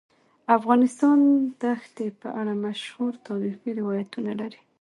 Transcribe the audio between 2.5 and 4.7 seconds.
مشهور تاریخی روایتونه لري.